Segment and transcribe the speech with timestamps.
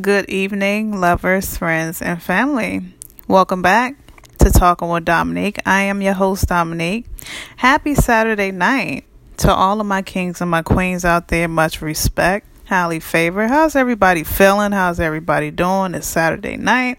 [0.00, 2.82] Good evening, lovers, friends, and family.
[3.28, 3.94] Welcome back
[4.38, 5.60] to Talking with Dominique.
[5.64, 7.06] I am your host, Dominique.
[7.58, 9.04] Happy Saturday night
[9.36, 11.46] to all of my kings and my queens out there.
[11.46, 13.46] Much respect, highly favored.
[13.46, 14.72] How's everybody feeling?
[14.72, 15.94] How's everybody doing?
[15.94, 16.98] It's Saturday night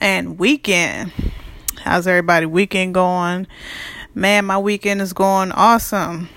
[0.00, 1.12] and weekend.
[1.82, 3.46] How's everybody weekend going?
[4.14, 6.30] Man, my weekend is going awesome.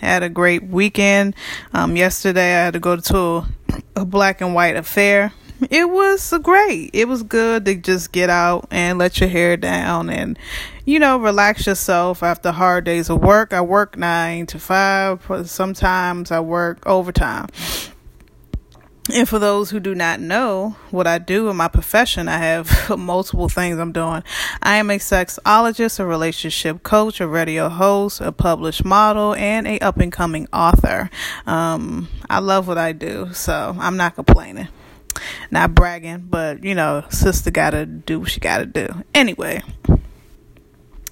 [0.00, 1.34] Had a great weekend.
[1.72, 3.46] Um, yesterday I had to go to
[3.96, 5.32] a black and white affair.
[5.70, 6.90] It was great.
[6.92, 10.38] It was good to just get out and let your hair down and,
[10.84, 13.52] you know, relax yourself after hard days of work.
[13.52, 15.28] I work nine to five.
[15.46, 17.48] Sometimes I work overtime.
[19.12, 22.90] And for those who do not know what I do in my profession, I have
[22.98, 24.22] multiple things I'm doing.
[24.62, 29.78] I am a sexologist, a relationship coach, a radio host, a published model, and a
[29.80, 31.08] up and coming author.
[31.46, 34.68] Um, I love what I do, so I'm not complaining.
[35.50, 38.88] Not bragging, but you know, sister gotta do what she gotta do.
[39.14, 39.62] Anyway.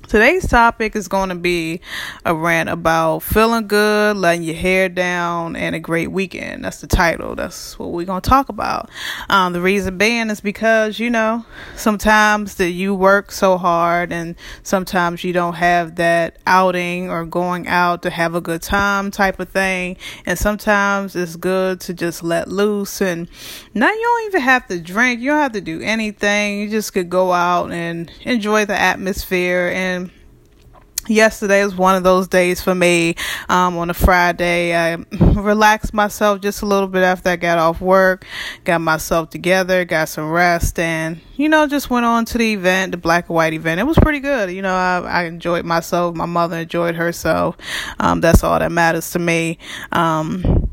[0.09, 1.81] Today's topic is going to be
[2.25, 6.65] a rant about feeling good, letting your hair down, and a great weekend.
[6.65, 7.35] That's the title.
[7.35, 8.89] That's what we're going to talk about.
[9.29, 14.37] Um, the reason being is because, you know, sometimes that you work so hard and
[14.63, 19.41] sometimes you don't have that outing or going out to have a good time type
[19.41, 19.97] of thing.
[20.25, 23.29] And sometimes it's good to just let loose and
[23.75, 25.21] now you don't even have to drink.
[25.21, 26.61] You don't have to do anything.
[26.61, 29.96] You just could go out and enjoy the atmosphere and
[31.09, 33.15] yesterday was one of those days for me
[33.49, 34.75] um, on a friday.
[34.75, 38.25] I relaxed myself just a little bit after i got off work
[38.65, 42.93] got myself together got some rest and you know just went on to the event
[42.93, 43.81] the black and white event.
[43.81, 44.51] It was pretty good.
[44.51, 46.17] You know i, I enjoyed myself.
[46.17, 47.57] My mother enjoyed herself.
[47.99, 49.59] Um, that's all that matters to me.
[49.93, 50.71] Um,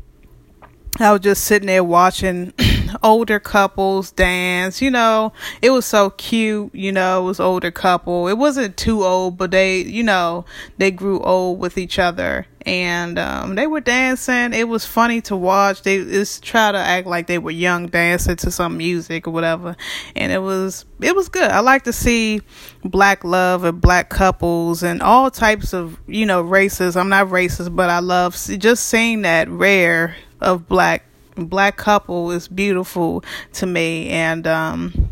[1.00, 2.52] i was just sitting there watching
[3.02, 4.80] older couples dance.
[4.80, 6.74] You know, it was so cute.
[6.74, 8.28] You know, it was older couple.
[8.28, 10.44] It wasn't too old, but they, you know,
[10.78, 14.52] they grew old with each other and um, they were dancing.
[14.52, 15.82] It was funny to watch.
[15.82, 19.76] They just try to act like they were young dancing to some music or whatever,
[20.16, 21.50] and it was it was good.
[21.50, 22.40] I like to see
[22.84, 26.96] black love and black couples and all types of you know races.
[26.96, 31.04] I'm not racist, but I love just seeing that rare of black
[31.36, 33.24] black couple is beautiful
[33.54, 34.08] to me.
[34.10, 35.10] And um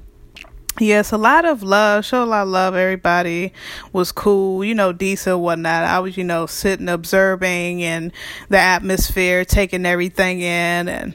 [0.80, 2.74] yes a lot of love show a lot of love.
[2.74, 3.52] Everybody
[3.92, 5.84] was cool you know decent whatnot.
[5.84, 8.12] I was you know sitting observing and
[8.48, 10.88] the atmosphere taking everything in.
[10.88, 11.14] And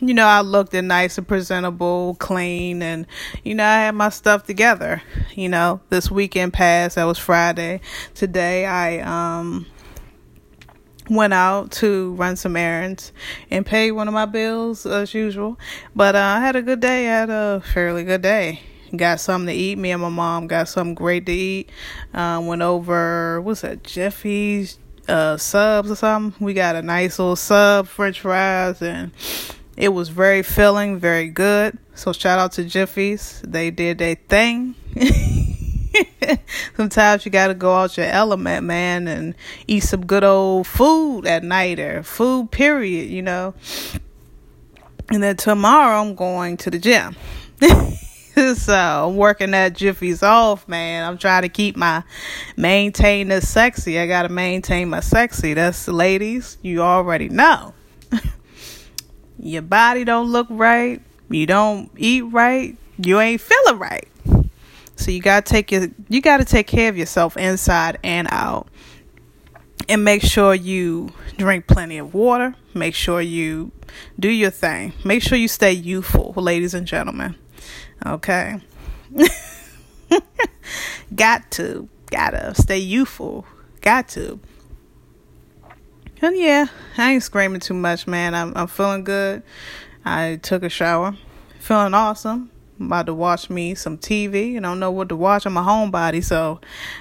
[0.00, 2.82] you know i looked nice and presentable clean.
[2.82, 3.06] And
[3.44, 5.02] you know i had my stuff together.
[5.34, 6.96] You know this weekend passed.
[6.96, 7.80] That was friday.
[8.14, 9.66] Today i um
[11.08, 13.12] went out to run some errands
[13.50, 15.58] and pay one of my bills as usual.
[15.94, 17.06] But uh, I had a good day.
[17.06, 18.60] I had a fairly good day.
[18.96, 19.76] Got something to eat.
[19.76, 21.70] Me and my mom got something great to eat.
[22.14, 26.44] Uh, went over, what's that, Jeffy's uh, subs or something.
[26.44, 29.12] We got a nice little sub, french fries, and
[29.76, 31.78] it was very filling, very good.
[31.94, 33.42] So shout out to Jiffy's.
[33.46, 34.74] They did their thing.
[36.76, 39.34] Sometimes you gotta go out your element, man, and
[39.66, 43.54] eat some good old food at night or food period, you know.
[45.10, 47.16] And then tomorrow I'm going to the gym.
[48.54, 51.04] so I'm working that Jiffy's off, man.
[51.04, 52.04] I'm trying to keep my
[52.56, 53.98] maintain the sexy.
[53.98, 55.54] I gotta maintain my sexy.
[55.54, 57.74] That's ladies, you already know.
[59.38, 61.00] Your body don't look right.
[61.30, 62.76] You don't eat right.
[62.98, 64.08] You ain't feeling right.
[64.98, 68.68] So you gotta take your you gotta take care of yourself inside and out.
[69.88, 72.54] And make sure you drink plenty of water.
[72.74, 73.70] Make sure you
[74.18, 74.92] do your thing.
[75.04, 77.36] Make sure you stay youthful, ladies and gentlemen.
[78.04, 78.60] Okay.
[81.14, 81.88] Got to.
[82.10, 83.46] Gotta stay youthful.
[83.80, 84.40] Got to.
[86.20, 86.66] And yeah,
[86.96, 88.34] I ain't screaming too much, man.
[88.34, 89.44] I'm I'm feeling good.
[90.04, 91.16] I took a shower.
[91.60, 92.50] Feeling awesome.
[92.78, 94.56] I'm about to watch me some TV.
[94.56, 95.46] I don't know what to watch.
[95.46, 96.60] I'm a homebody, so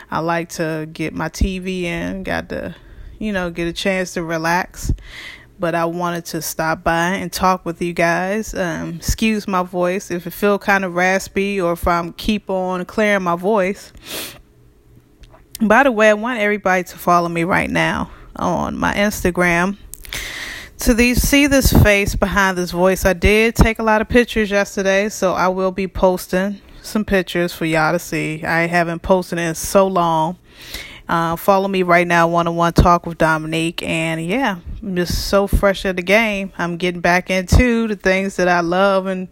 [0.09, 2.24] I like to get my TV in.
[2.24, 2.75] Got to,
[3.19, 4.91] you know, get a chance to relax.
[5.59, 8.53] But I wanted to stop by and talk with you guys.
[8.53, 12.85] Um, excuse my voice if it feel kind of raspy or if I'm keep on
[12.85, 13.91] clearing my voice.
[15.59, 19.77] By the way, I want everybody to follow me right now on my Instagram
[20.79, 24.50] to these see this face behind this voice i did take a lot of pictures
[24.50, 29.39] yesterday so i will be posting some pictures for y'all to see i haven't posted
[29.39, 30.38] in so long
[31.09, 33.81] Uh, follow me right now, one on one talk with Dominique.
[33.81, 36.51] And yeah, I'm just so fresh at the game.
[36.57, 39.30] I'm getting back into the things that I love and,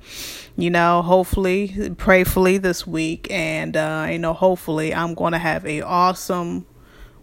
[0.55, 3.27] you know, hopefully, prayfully this week.
[3.29, 6.65] And, uh, you know, hopefully I'm going to have a awesome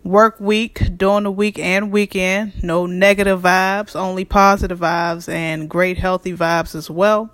[0.05, 2.63] work week during the week and weekend.
[2.63, 7.31] No negative vibes, only positive vibes and great healthy vibes as well.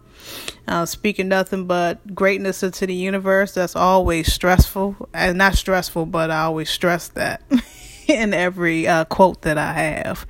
[0.67, 3.55] Uh, speaking nothing but greatness into the universe.
[3.55, 7.43] That's always stressful, and not stressful, but I always stress that
[8.07, 10.27] in every uh, quote that I have.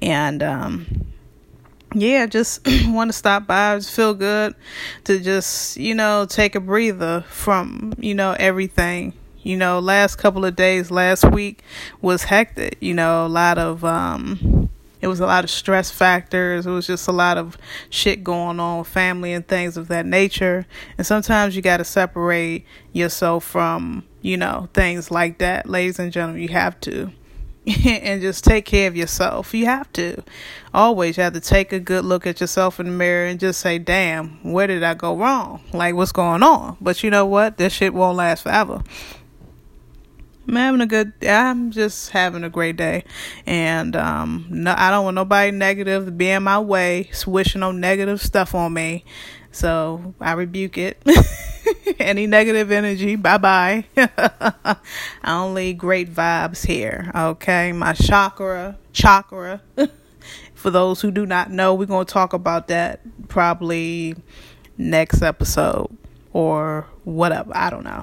[0.00, 0.86] And um,
[1.94, 3.76] yeah, just want to stop by.
[3.76, 4.54] Just feel good
[5.04, 9.12] to just you know take a breather from you know everything.
[9.44, 11.62] You know, last couple of days, last week
[12.00, 12.78] was hectic.
[12.80, 14.70] You know, a lot of um
[15.04, 16.66] it was a lot of stress factors.
[16.66, 17.58] It was just a lot of
[17.90, 20.64] shit going on, family and things of that nature.
[20.96, 22.64] And sometimes you got to separate
[22.94, 25.68] yourself from, you know, things like that.
[25.68, 27.12] Ladies and gentlemen, you have to.
[27.86, 29.52] and just take care of yourself.
[29.52, 30.22] You have to.
[30.72, 33.60] Always you have to take a good look at yourself in the mirror and just
[33.60, 35.60] say, damn, where did I go wrong?
[35.74, 36.78] Like, what's going on?
[36.80, 37.58] But you know what?
[37.58, 38.82] This shit won't last forever.
[40.46, 43.04] I'm having a good I'm just having a great day.
[43.46, 47.80] And um no I don't want nobody negative to be in my way, swishing on
[47.80, 49.04] negative stuff on me.
[49.52, 51.02] So I rebuke it.
[51.98, 53.84] Any negative energy, bye bye.
[55.24, 57.10] Only great vibes here.
[57.14, 57.72] Okay.
[57.72, 59.60] My chakra chakra.
[60.54, 64.16] For those who do not know, we're gonna talk about that probably
[64.78, 65.94] next episode
[66.32, 67.52] or whatever.
[67.54, 68.02] I don't know.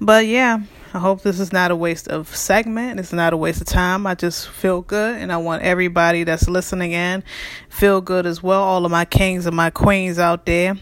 [0.00, 0.60] But yeah,
[0.92, 3.00] I hope this is not a waste of segment.
[3.00, 4.06] It's not a waste of time.
[4.06, 7.24] I just feel good and I want everybody that's listening in
[7.68, 8.62] feel good as well.
[8.62, 10.76] All of my kings and my queens out there.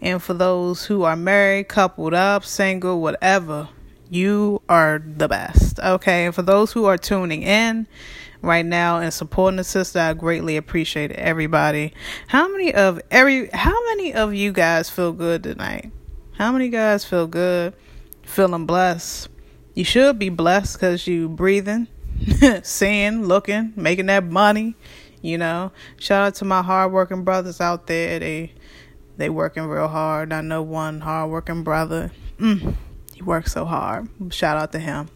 [0.00, 3.68] And for those who are married, coupled up, single, whatever,
[4.10, 5.78] you are the best.
[5.80, 6.26] Okay.
[6.26, 7.86] And for those who are tuning in
[8.42, 11.94] right now and supporting the sister, I greatly appreciate everybody.
[12.28, 15.90] How many of every how many of you guys feel good tonight?
[16.32, 17.74] How many guys feel good,
[18.24, 19.28] feeling blessed?
[19.74, 21.88] You should be blessed because you breathing,
[22.62, 24.76] seeing, looking, making that money.
[25.20, 28.18] You know, shout out to my hardworking brothers out there.
[28.18, 28.52] They
[29.16, 30.32] they working real hard.
[30.32, 32.12] I know one hardworking brother.
[32.38, 32.76] Mm,
[33.14, 34.08] he works so hard.
[34.30, 35.08] Shout out to him.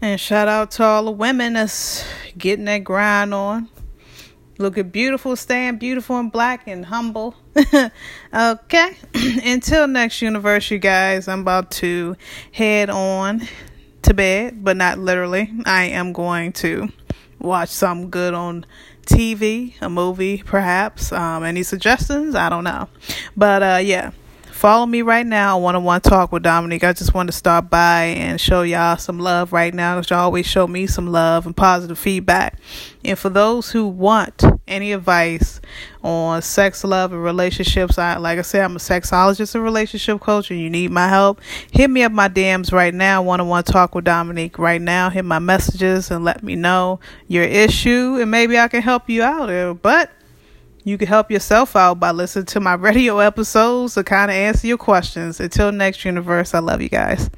[0.00, 2.04] And shout out to all the women that's
[2.36, 3.68] getting that grind on.
[4.58, 7.34] Looking beautiful, staying beautiful and black and humble.
[8.34, 8.96] okay.
[9.44, 12.16] Until next universe, you guys, I'm about to
[12.52, 13.42] head on
[14.02, 15.52] to bed, but not literally.
[15.66, 16.88] I am going to
[17.38, 18.64] watch something good on
[19.04, 21.12] TV, a movie, perhaps.
[21.12, 22.34] Um, any suggestions?
[22.34, 22.88] I don't know.
[23.36, 24.12] But uh, yeah.
[24.56, 26.82] Follow me right now one on one talk with Dominique.
[26.82, 30.20] I just want to stop by and show y'all some love right now because y'all
[30.20, 32.58] always show me some love and positive feedback.
[33.04, 35.60] And for those who want any advice
[36.02, 40.50] on sex, love, and relationships, I like I said, I'm a sexologist and relationship coach,
[40.50, 41.42] and you need my help.
[41.70, 43.20] Hit me up my DMs right now.
[43.22, 45.10] One on one talk with Dominique right now.
[45.10, 46.98] Hit my messages and let me know
[47.28, 49.50] your issue, and maybe I can help you out.
[49.50, 50.10] Uh, but
[50.86, 54.68] you can help yourself out by listening to my radio episodes to kind of answer
[54.68, 55.40] your questions.
[55.40, 57.28] Until next universe, I love you guys.